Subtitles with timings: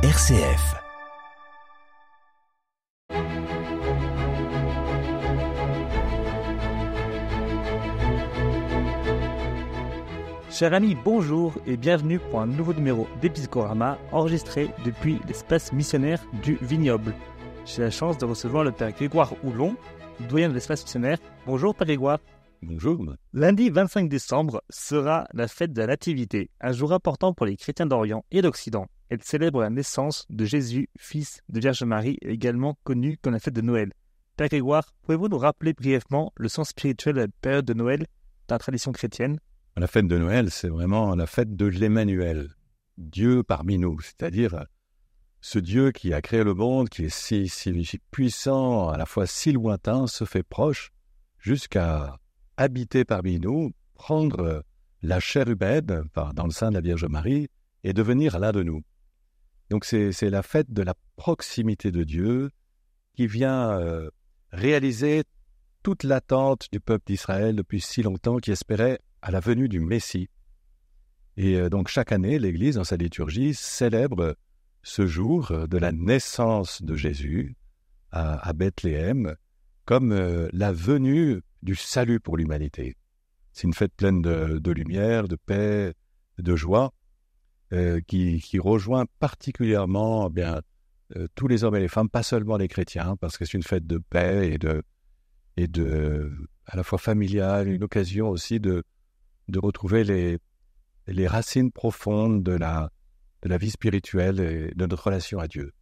[0.00, 0.76] RCF.
[10.52, 16.58] Chers amis, bonjour et bienvenue pour un nouveau numéro d'Episcorama enregistré depuis l'espace missionnaire du
[16.62, 17.12] Vignoble.
[17.66, 19.74] J'ai la chance de recevoir le père Grégoire Houlon,
[20.28, 21.18] doyen de l'espace missionnaire.
[21.44, 22.20] Bonjour père Grégoire.
[22.62, 23.04] Bonjour.
[23.32, 27.86] Lundi 25 décembre sera la fête de la Nativité, un jour important pour les chrétiens
[27.86, 28.86] d'Orient et d'Occident.
[29.10, 33.54] Elle célèbre la naissance de Jésus, fils de Vierge Marie, également connu comme la fête
[33.54, 33.92] de Noël.
[34.36, 38.06] Père Grégoire, pouvez-vous nous rappeler brièvement le sens spirituel de la période de Noël
[38.48, 39.40] dans la tradition chrétienne?
[39.76, 42.50] La fête de Noël, c'est vraiment la fête de l'Emmanuel,
[42.98, 44.66] Dieu parmi nous, c'est-à-dire
[45.40, 47.50] ce Dieu qui a créé le monde, qui est si,
[48.10, 50.90] puissant, à la fois si lointain, se fait proche,
[51.38, 52.18] jusqu'à
[52.56, 54.64] habiter parmi nous, prendre
[55.00, 56.04] la chair humaine
[56.34, 57.48] dans le sein de la Vierge Marie
[57.84, 58.82] et devenir l'un de nous.
[59.70, 62.50] Donc c'est la fête de la proximité de Dieu
[63.14, 64.10] qui vient euh,
[64.52, 65.24] réaliser
[65.82, 70.28] toute l'attente du peuple d'Israël depuis si longtemps qui espérait à la venue du Messie.
[71.36, 74.36] Et euh, donc chaque année, l'Église, dans sa liturgie, célèbre
[74.82, 77.56] ce jour de la naissance de Jésus
[78.10, 79.34] à, Bethléem
[79.84, 82.96] comme euh, la venue du salut pour l'humanité.
[83.52, 85.94] C'est une fête pleine de, lumière, de paix,
[86.38, 86.92] de joie,
[87.72, 90.60] euh, qui, rejoint particulièrement eh bien
[91.16, 93.62] euh, tous les hommes et les femmes, pas seulement les chrétiens, parce que c'est une
[93.62, 94.82] fête de paix et de,
[95.56, 96.32] et de
[96.66, 98.84] à la fois familiale, une occasion aussi de,
[99.48, 100.38] de retrouver les,
[101.06, 102.90] les racines profondes de la,
[103.42, 105.72] de la vie spirituelle et de notre relation à Dieu.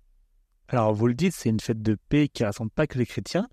[0.69, 3.49] Alors, vous le dites, c'est une fête de paix qui rassemble pas que les chrétiens,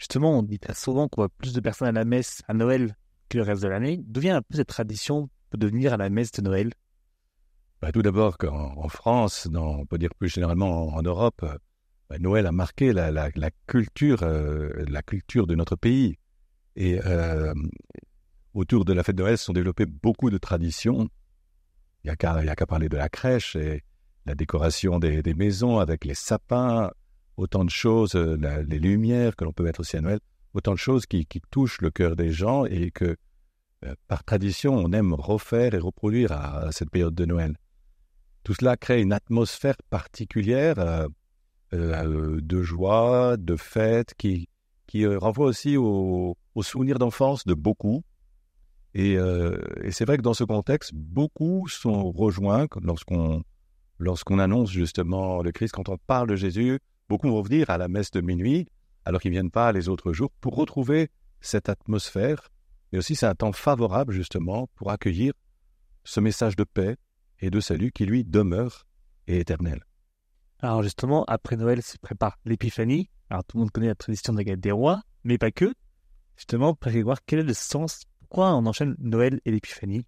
[0.00, 2.96] Justement, on dit souvent qu'on voit plus de personnes à la messe à Noël
[3.28, 4.00] que le reste de l'année.
[4.02, 6.72] D'où vient un peu cette tradition de venir à la messe de Noël?
[7.80, 11.44] Bah, Tout d'abord qu'en France, on peut dire plus généralement en, Europe,
[12.08, 13.30] bah, Noël a marqué la,
[13.66, 16.16] culture, euh, la culture de notre pays.
[16.76, 17.54] Et euh,
[18.54, 21.08] autour de la fête de Noël se sont développées beaucoup de traditions.
[22.04, 23.82] Il n'y a qu'à parler de la crèche et
[24.26, 26.90] la décoration des maisons avec les sapins,
[27.40, 28.36] autant de choses, euh,
[28.68, 30.20] les lumières que l'on peut mettre aussi à Noël,
[30.54, 33.16] autant de choses qui, touchent le cœur des gens et que,
[34.08, 37.56] par tradition, on aime refaire et reproduire à, cette période de Noël.
[38.44, 41.08] Tout cela crée une atmosphère particulière
[41.72, 44.48] euh, de joie, de fête, qui,
[44.86, 48.02] qui renvoie aussi aux au souvenirs d'enfance de beaucoup.
[48.92, 53.44] Et, et c'est vrai que dans ce contexte, beaucoup sont rejoints lorsqu'on
[54.00, 56.80] lorsqu'on annonce justement le Christ, quand on parle de Jésus,
[57.10, 58.68] Beaucoup vont venir à la messe de minuit,
[59.04, 62.50] alors qu'ils ne viennent pas les autres jours, pour retrouver cette atmosphère.
[62.92, 65.32] Mais aussi, c'est un temps favorable, justement, pour accueillir
[66.04, 66.96] ce message de paix
[67.40, 68.86] et de salut qui, lui, demeure
[69.26, 69.84] et éternel.
[70.60, 73.08] Alors, justement, après Noël se prépare l'épiphanie.
[73.30, 75.72] Alors, tout le monde connaît la tradition de la galette des rois, mais pas que.
[76.36, 80.06] Justement, pour voir quel est le sens, pourquoi on enchaîne Noël et l'épiphanie?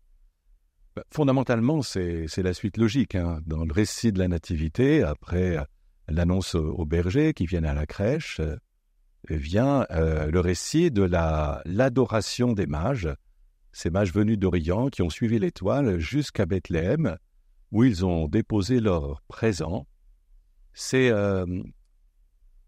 [0.94, 3.14] Bah, Fondamentalement, c'est la suite logique.
[3.14, 3.40] Hein.
[3.46, 5.58] Dans le récit de la Nativité, après
[6.08, 8.56] l'annonce aux bergers qui viennent à la crèche, euh,
[9.30, 13.08] vient euh, le récit de la l'adoration des mages,
[13.72, 17.16] ces mages venus d'Orient qui ont suivi l'étoile jusqu'à Bethléem,
[17.70, 19.86] où ils ont déposé leur présent.
[20.74, 21.46] C'est euh,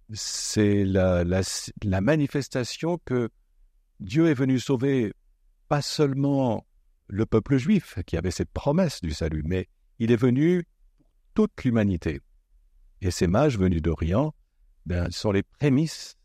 [0.08, 3.30] la, manifestation que
[4.00, 5.12] Dieu est venu sauver
[5.68, 6.66] pas seulement
[7.06, 10.66] le peuple juif qui avait cette promesse du salut, mais il est venu
[11.34, 12.20] toute l'humanité.
[13.02, 14.34] Et ces mages venus d'Orient
[14.86, 16.16] ben, sont les prémices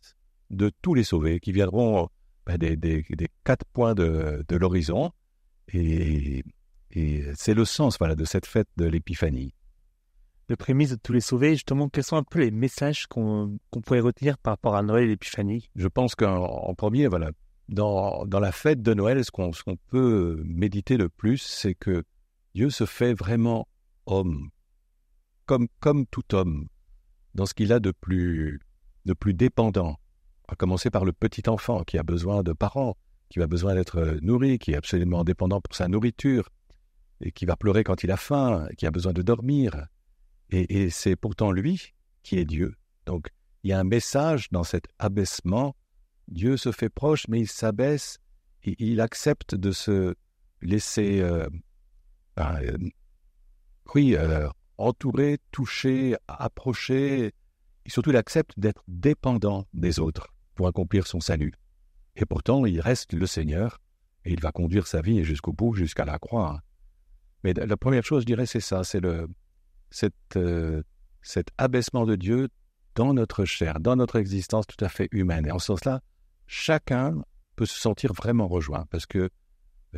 [0.49, 2.09] de tous les sauvés qui viendront
[2.57, 3.05] ben, des,
[3.43, 5.11] quatre points de, l'horizon.
[5.73, 6.43] Et,
[7.35, 9.53] c'est le sens voilà, de cette fête de l'Épiphanie.
[10.49, 13.99] Les prémices de tous les sauvés, justement, quels sont un peu les messages qu'on pourrait
[13.99, 15.69] retenir par rapport à Noël et l'Épiphanie?
[15.75, 17.29] Je pense qu'en premier, voilà,
[17.67, 19.51] dans, la fête de Noël, ce qu'on
[19.87, 22.03] peut méditer le plus, c'est que
[22.55, 23.67] Dieu se fait vraiment
[24.07, 24.49] homme
[25.79, 26.67] comme, tout homme,
[27.33, 28.59] dans ce qu'il a de plus,
[29.05, 29.97] de plus dépendant,
[30.51, 32.97] à commencer par le petit enfant qui a besoin de parents,
[33.29, 36.49] qui a besoin d'être nourri, qui est absolument dépendant pour sa nourriture,
[37.21, 39.87] et qui va pleurer quand il a faim, qui a besoin de dormir.
[40.49, 41.93] Et, c'est pourtant lui
[42.23, 42.75] qui est Dieu.
[43.05, 43.29] Donc
[43.63, 45.75] il y a un message dans cet abaissement.
[46.27, 48.17] Dieu se fait proche, mais il s'abaisse,
[48.63, 50.15] et il accepte de se
[50.61, 51.47] laisser, euh,
[52.35, 52.77] ben, euh,
[53.93, 57.33] oui, euh, entouré, touché, approché,
[57.85, 60.27] et surtout il accepte d'être dépendant des autres
[60.59, 61.53] pour accomplir son salut.
[62.17, 63.79] Et pourtant, il reste le Seigneur,
[64.25, 66.59] et il va conduire sa vie jusqu'au bout, jusqu'à la croix.
[67.45, 69.29] Mais la première chose, je dirais, c'est ça, c'est le,
[69.89, 70.83] cette, euh,
[71.21, 72.49] cet abaissement de Dieu
[72.95, 75.45] dans notre chair, dans notre existence tout à fait humaine.
[75.47, 76.01] Et en ce sens-là,
[76.45, 77.23] chacun
[77.55, 79.29] peut se sentir vraiment rejoint, parce que euh,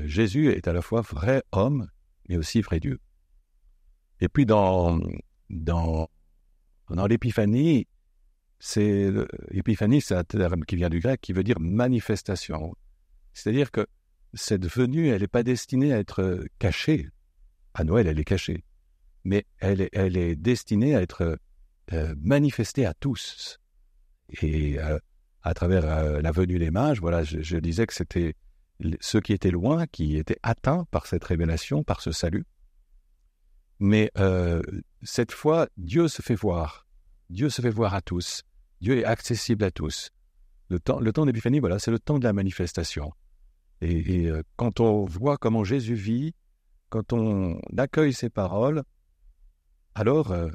[0.06, 1.88] Jésus est à la fois vrai homme,
[2.30, 3.00] mais aussi vrai Dieu.
[4.20, 5.00] Et puis dans,
[5.50, 6.08] dans,
[6.92, 7.88] dans l'épiphanie,
[8.64, 9.12] c'est
[9.50, 12.76] l'épiphanie, c'est un terme qui vient du grec qui veut dire manifestation.
[13.34, 13.88] C'est-à-dire que
[14.36, 17.10] cette venue, elle n'est pas destinée à être cachée.
[17.74, 18.64] À Noël, elle est cachée.
[19.24, 21.40] Mais elle est, elle est destinée à être
[21.92, 23.60] euh, manifestée à tous.
[24.44, 25.00] Et euh,
[25.42, 28.36] à travers euh, la venue des mages, voilà, je, disais que c'était
[29.00, 32.46] ceux qui étaient loin, qui étaient atteints par cette révélation, par ce salut.
[33.80, 34.12] Mais
[35.02, 36.86] cette fois, Dieu se fait voir.
[37.32, 38.44] Dieu se fait voir à tous.
[38.82, 40.10] Dieu est accessible à tous.
[40.70, 43.12] Le temps, le temps d'épiphanie, voilà, c'est le temps de la manifestation.
[43.82, 46.34] Et, euh, quand on voit comment Jésus vit,
[46.90, 48.84] quand on accueille ses paroles,
[49.96, 50.50] alors, euh,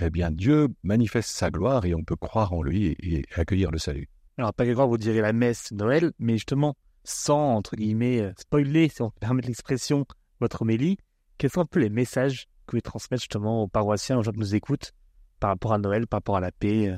[0.00, 3.78] eh bien, Dieu manifeste sa gloire et on peut croire en lui et, accueillir le
[3.78, 4.08] salut.
[4.36, 8.88] Alors, pas grave, vous direz la messe Noël, mais justement, sans, entre guillemets, euh, spoiler,
[8.88, 10.04] si on permettre l'expression,
[10.40, 10.98] votre homélie,
[11.38, 14.40] quels sont un peu les messages que vous transmettez justement aux paroissiens, aux gens qui
[14.40, 14.92] nous écoutent,
[15.38, 16.96] par rapport à Noël, par rapport à la paix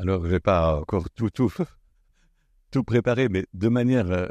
[0.00, 1.28] Alors, je vais pas encore tout,
[2.70, 4.28] tout préparé, mais de manière, euh,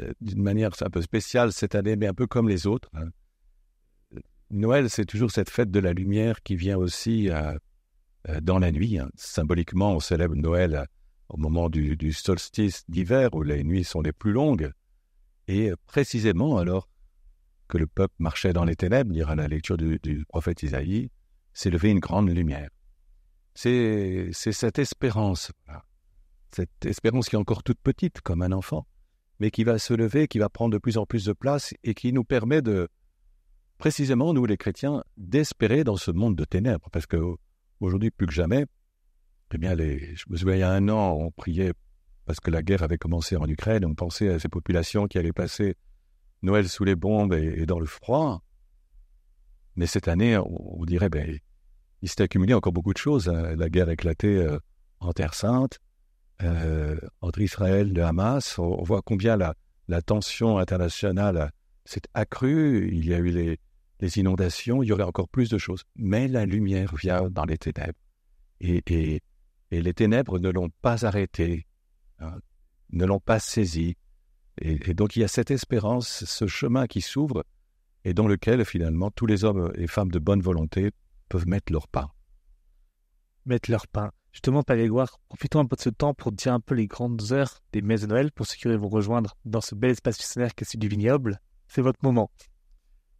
[0.00, 2.88] euh, d'une manière un peu spéciale cette année, mais un peu comme les autres.
[2.94, 3.10] Hein.
[4.48, 7.52] Noël, c'est toujours cette fête de la lumière qui vient aussi euh,
[8.40, 8.98] dans la nuit.
[8.98, 9.10] Hein.
[9.14, 10.86] Symboliquement, on célèbre Noël
[11.28, 14.72] au moment du, solstice d'hiver, où les nuits sont les plus longues.
[15.48, 16.88] Et précisément, alors
[17.68, 21.10] que le peuple marchait dans les ténèbres, dira la lecture du prophète Isaïe,
[21.52, 22.70] s'est levée une grande lumière.
[23.54, 25.52] C'est cette espérance
[26.54, 28.86] cette espérance qui est encore toute petite, comme un enfant,
[29.40, 31.94] mais qui va se lever, qui va prendre de plus en plus de place et
[31.94, 32.88] qui nous permet de,
[33.78, 36.88] précisément, nous les chrétiens, d'espérer dans ce monde de ténèbres.
[36.92, 37.16] Parce que
[37.80, 38.66] aujourd'hui, plus que jamais,
[39.52, 41.72] eh bien, je me souviens, il y a un an, on priait
[42.26, 45.32] parce que la guerre avait commencé en Ukraine, on pensait à ces populations qui allaient
[45.32, 45.76] passer
[46.42, 48.42] Noël sous les bombes et, dans le froid.
[49.76, 51.38] Mais cette année, on, dirait, ben,
[52.04, 53.30] il s'est accumulé encore beaucoup de choses.
[53.30, 53.56] Hein.
[53.56, 54.58] La guerre éclatait euh,
[55.00, 55.78] en Terre Sainte,
[56.42, 58.58] euh, entre Israël et Hamas.
[58.58, 61.50] On, voit combien la, tension internationale
[61.86, 62.90] s'est accrue.
[62.92, 63.58] Il y a eu les,
[64.18, 65.84] inondations, il y aurait encore plus de choses.
[65.96, 67.98] Mais la lumière vient dans les ténèbres.
[68.60, 68.82] Et
[69.70, 71.66] les ténèbres ne l'ont pas arrêté,
[72.18, 72.34] hein,
[72.92, 73.96] ne l'ont pas saisi.
[74.60, 77.44] Et, et, donc il y a cette espérance, ce chemin qui s'ouvre
[78.04, 80.92] et dans lequel finalement tous les hommes et femmes de bonne volonté
[81.28, 82.10] peuvent mettre leur pain.
[83.46, 84.10] Mettre leur pain.
[84.32, 87.60] Justement, Palégoire, profitons un peu de ce temps pour dire un peu les grandes heures
[87.72, 90.64] des messes de Noël pour ceux qui vous rejoindre dans ce bel espace missionnaire qu'est
[90.64, 91.38] celui du vignoble.
[91.68, 92.30] C'est votre moment.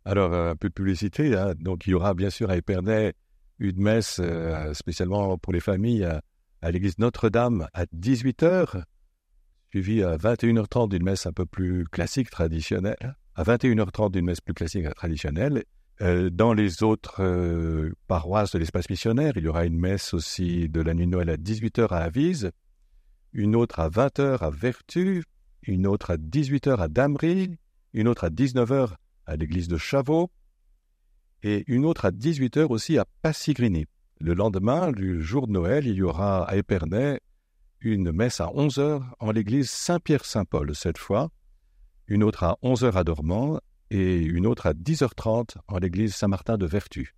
[0.05, 1.37] Alors, euh, un peu de publicité.
[1.37, 1.55] Hein.
[1.57, 3.15] Donc, il y aura bien sûr à Épernay
[3.61, 8.83] une messe euh, spécialement pour les familles à, l'église Notre-Dame à 18h,
[9.71, 13.17] suivie à 21h30 d'une messe un peu plus classique, traditionnelle.
[13.37, 15.65] À 21h30 d'une messe plus classique, traditionnelle.
[16.01, 20.69] Euh, dans les autres euh, paroisses de l'espace missionnaire, il y aura une messe aussi
[20.69, 22.51] de la nuit de Noël à 18h à Avise,
[23.33, 25.23] une autre à 20h à Vertu,
[25.63, 27.57] une autre à 18h à Damery,
[27.93, 28.95] une autre à 19h
[29.27, 30.31] à l'église de Chavaux,
[31.45, 33.87] et une autre à 18h aussi à Passigrini.
[34.21, 37.21] Le lendemain du jour de Noël, il y aura à Épernay
[37.81, 41.31] une messe à 11h en l'église Saint-Pierre-Saint-Paul cette fois,
[42.09, 43.61] une autre à 11h à Dormant
[43.91, 47.15] et une autre à 10h30 en l'église Saint-Martin de Vertu.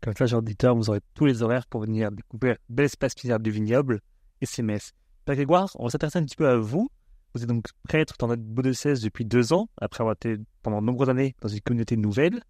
[0.00, 3.40] Comme ça, chers auditeurs, vous aurez tous les horaires pour venir découvrir bel espace missionnaire
[3.40, 4.00] du vignoble
[4.40, 4.92] et ses messes.
[5.24, 6.88] Père Grégoire, on va s'intéresser un petit peu à vous.
[7.34, 10.86] Vous êtes donc prêtre dans notre beau depuis deux ans, après avoir été pendant de
[10.86, 12.42] nombreuses années dans une communauté nouvelle.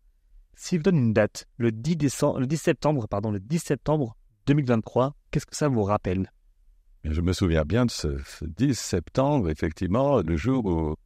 [0.54, 4.16] Si vous donne une date, le 10, décembre, le 10 septembre, pardon, le 10 septembre
[4.46, 6.30] 2023, qu'est-ce que ça vous rappelle?
[7.04, 10.96] Je me souviens bien de ce, ce 10 septembre, effectivement, le jour où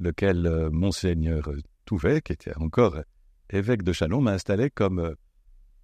[0.00, 1.48] lequel euh, monseigneur
[1.84, 2.96] Touvet, qui était encore
[3.50, 5.14] évêque de Chalon, m'a installé comme euh,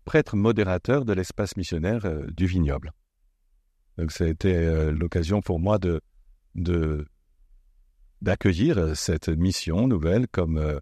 [0.04, 2.92] prêtre modérateur de l'espace missionnaire euh, du vignoble.
[3.98, 6.02] Donc ça a été l'occasion pour moi de,
[8.20, 10.80] d'accueillir cette mission nouvelle comme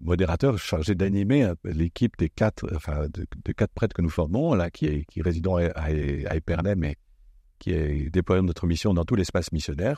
[0.00, 4.84] modérateur chargé d'animer l'équipe des quatre, enfin, de, quatre prêtres que nous formons, là, qui,
[4.84, 6.96] est, à, à, Épernay, mais
[7.58, 9.96] qui est déployant notre mission dans tout l'espace missionnaire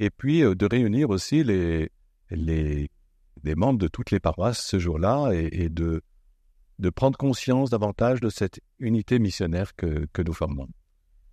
[0.00, 1.90] et puis euh, de réunir aussi les,
[2.30, 2.88] les,
[3.56, 6.02] membres de toutes les paroisses ce jour-là et, de,
[6.78, 10.68] de prendre conscience davantage de cette unité missionnaire que, que nous formons.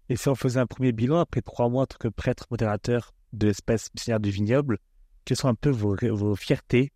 [0.10, 3.14] Et si on faisait un premier bilan après trois mois en tant que prêtre modérateur
[3.34, 4.78] de l'espèce missionnaire du vignoble,
[5.24, 6.92] quelles sont un peu vos, vos fiertés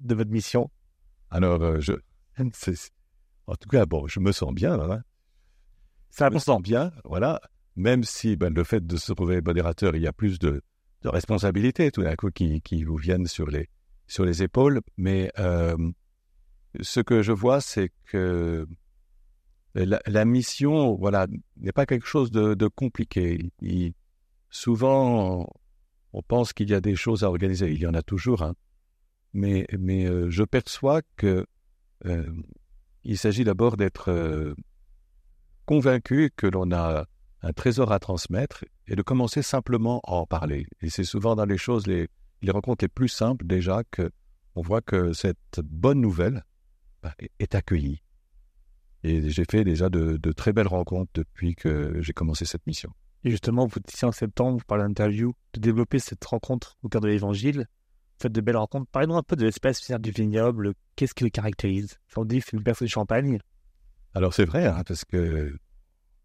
[0.00, 0.70] de votre mission?
[1.30, 1.92] Alors, euh, je,
[3.46, 4.78] En tout cas, bon, je me sens bien.
[4.80, 5.02] Hein.
[6.10, 7.40] Ça me sent bien, voilà.
[7.74, 10.62] Même si ben, le fait de se trouver modérateur, il y a plus de,
[11.02, 13.68] de responsabilités tout d'un coup qui, qui, vous viennent sur les,
[14.06, 14.80] sur les épaules.
[14.96, 15.76] Mais euh,
[16.80, 18.66] ce que je vois, c'est que
[19.74, 23.50] la, mission, voilà, n'est pas quelque chose de, de compliqué.
[23.60, 23.94] Il,
[24.50, 25.48] souvent,
[26.12, 27.72] on pense qu'il y a des choses à organiser.
[27.72, 28.54] Il y en a toujours, hein.
[29.32, 31.46] mais, mais euh, je perçois que
[32.06, 32.30] euh,
[33.04, 34.54] il s'agit d'abord d'être euh,
[35.64, 37.06] convaincu que l'on a
[37.42, 40.66] un trésor à transmettre et de commencer simplement à en parler.
[40.80, 42.08] Et c'est souvent dans les choses, les,
[42.40, 44.10] les rencontres les plus simples déjà, que
[44.54, 46.44] on voit que cette bonne nouvelle
[47.02, 48.02] bah, est accueillie.
[49.02, 52.92] Et j'ai fait déjà de, de, très belles rencontres depuis que j'ai commencé cette mission.
[53.24, 57.08] Et justement, vous disiez en septembre, par l'interview, de développer cette rencontre au cœur de
[57.08, 57.66] l'Évangile.
[58.20, 58.88] Faites de belles rencontres.
[58.92, 60.74] Parlez-nous un peu de l'espace du vignoble.
[60.94, 61.98] Qu'est-ce qui le caractérise?
[62.16, 63.38] On dit c'est une personne de champagne.
[64.14, 65.56] Alors c'est vrai, hein, parce que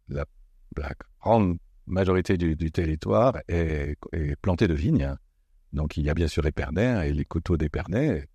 [0.10, 0.26] la,
[1.22, 1.58] grande
[1.88, 3.98] majorité du, territoire est,
[4.42, 5.16] plantée de vignes.
[5.74, 8.28] Donc il y a bien sûr Épernay et les coteaux d'Épernay,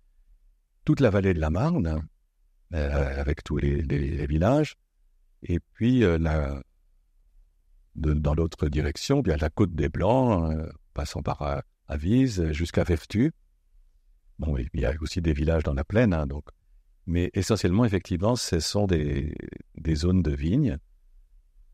[0.85, 2.03] toute la vallée de la Marne,
[2.73, 3.81] euh, avec tous les,
[4.27, 4.75] villages,
[5.43, 6.61] et puis euh, la,
[7.95, 13.31] dans l'autre direction, bien la côte des Blancs, euh, passant par Avise jusqu'à Vertu.
[14.39, 16.45] Bon, il y a aussi des villages dans la plaine, hein, donc.
[17.05, 19.35] Mais essentiellement, effectivement, ce sont des
[19.93, 20.77] zones de vignes.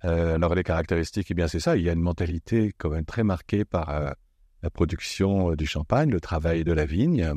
[0.01, 1.75] Alors, les caractéristiques, eh bien, c'est ça.
[1.75, 4.15] Il y a une mentalité quand même très marquée par
[4.62, 7.34] la production du champagne, le travail de la vigne.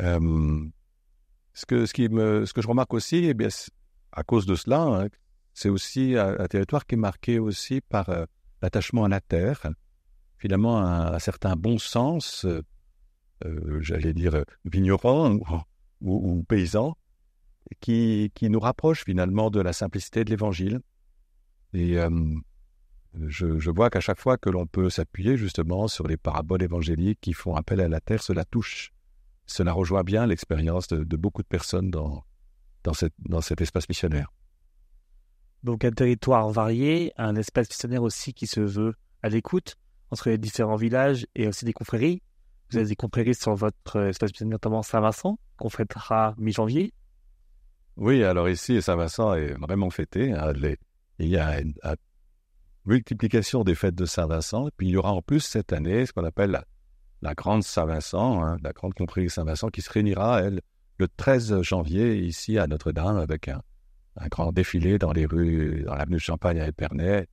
[0.00, 0.64] Euh,
[1.54, 3.48] ce, que, je remarque aussi, eh bien,
[4.12, 5.08] à cause de cela, hein,
[5.54, 8.24] c'est aussi un, territoire qui est marqué aussi par euh,
[8.62, 9.70] l'attachement à la terre,
[10.38, 15.40] finalement un, certain bon sens, euh, j'allais dire vigneron
[16.00, 16.96] ou, paysan,
[17.80, 20.80] qui, nous rapproche finalement de la simplicité de l'Évangile.
[21.74, 21.98] Et
[23.20, 27.32] je, vois qu'à chaque fois que l'on peut s'appuyer justement sur les paraboles évangéliques qui
[27.32, 28.92] font appel à la terre, cela touche.
[29.46, 32.24] Cela rejoint bien l'expérience de, beaucoup de personnes dans,
[32.84, 34.32] dans, cette, dans cet espace missionnaire.
[35.62, 39.76] Donc un territoire varié, un espace missionnaire aussi qui se veut à l'écoute
[40.10, 42.22] entre les différents villages et aussi des confréries.
[42.70, 46.92] Vous avez des confréries sur votre espace missionnaire, notamment Saint-Vincent, qu'on fêtera mi-janvier.
[47.96, 50.32] Oui, alors ici, Saint-Vincent est vraiment fêté.
[50.32, 50.52] Hein.
[51.22, 51.94] Il y a un
[52.84, 54.68] multiplication des fêtes de Saint-Vincent.
[54.68, 56.62] Et puis il y aura en plus cette année ce qu'on appelle
[57.20, 60.60] la, Grande Saint-Vincent, hein, la Grande Confrérie Saint-Vincent, qui se réunira, elle,
[60.98, 63.62] le 13 janvier ici à Notre-Dame avec un,
[64.30, 67.26] grand défilé dans les rues, dans l'avenue de Champagne à Épernay,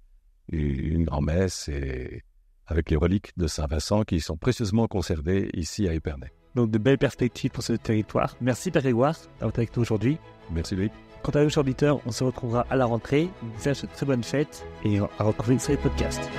[0.51, 2.23] une grand-messe et
[2.67, 6.31] avec les reliques de Saint-Vincent qui sont précieusement conservées ici à Épernay.
[6.55, 8.35] Donc de belles perspectives pour ce territoire.
[8.41, 10.17] Merci Père Grégoire d'avoir été avec nous aujourd'hui.
[10.51, 10.91] Merci Louis.
[11.23, 13.29] Quant à nous, chers auditeurs, on se retrouvera à la rentrée.
[13.41, 16.29] Vous faites une très bonne fête et à retrouver sur les podcasts.